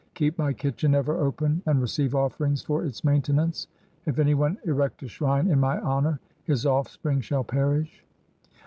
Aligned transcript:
'Keep 0.15 0.39
my 0.39 0.51
kitchen 0.51 0.95
ever 0.95 1.15
open, 1.19 1.61
and 1.67 1.79
receive 1.79 2.15
offerings 2.15 2.63
for 2.63 2.83
its 2.83 3.03
maintenance. 3.03 3.67
If 4.07 4.17
any 4.17 4.33
one 4.33 4.57
erect 4.65 5.03
a 5.03 5.07
shrine 5.07 5.47
in 5.47 5.59
my 5.59 5.79
honour, 5.79 6.19
his 6.43 6.65
offspring 6.65 7.21
shall 7.21 7.43
perish.' 7.43 8.03